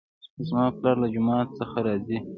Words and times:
زما 0.47 0.65
پلار 0.77 0.95
له 1.01 1.07
جومات 1.13 1.47
څخه 1.59 1.77
راځي 1.87 2.17